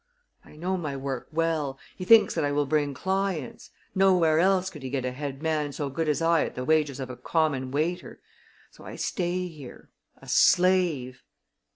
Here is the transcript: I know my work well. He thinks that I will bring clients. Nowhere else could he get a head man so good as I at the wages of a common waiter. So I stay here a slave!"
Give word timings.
I 0.43 0.55
know 0.55 0.77
my 0.77 0.97
work 0.97 1.27
well. 1.31 1.77
He 1.95 2.05
thinks 2.05 2.33
that 2.33 2.43
I 2.43 2.51
will 2.51 2.65
bring 2.65 2.95
clients. 2.95 3.69
Nowhere 3.93 4.39
else 4.39 4.71
could 4.71 4.81
he 4.81 4.89
get 4.89 5.05
a 5.05 5.11
head 5.11 5.43
man 5.43 5.71
so 5.73 5.91
good 5.91 6.09
as 6.09 6.23
I 6.23 6.43
at 6.43 6.55
the 6.55 6.65
wages 6.65 6.99
of 6.99 7.11
a 7.11 7.15
common 7.15 7.69
waiter. 7.69 8.19
So 8.71 8.83
I 8.83 8.95
stay 8.95 9.47
here 9.47 9.91
a 10.19 10.27
slave!" 10.27 11.21